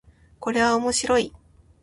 [0.39, 1.31] これは面白い